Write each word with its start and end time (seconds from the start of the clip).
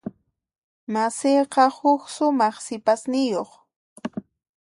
Masiyqa 0.93 1.65
huk 1.77 2.01
sumaq 2.15 2.55
sipasniyuq. 2.65 3.51